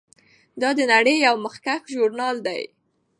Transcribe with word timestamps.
دا 0.61 0.69
د 0.77 0.79
نړۍ 0.93 1.15
یو 1.25 1.35
مخکښ 1.45 1.81
ژورنال 1.93 2.35
دی. 2.47 2.61